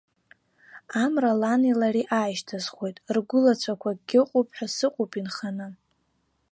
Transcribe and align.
Амра 1.03 1.33
лани 1.41 1.73
лареи 1.79 2.09
аашьҭысхуеит, 2.19 2.97
ргәылацәақәакгьы 3.15 4.17
ыҟоуп 4.21 4.49
ҳәа 4.55 4.67
сыҟоуп 4.75 5.11
инханы. 5.19 5.67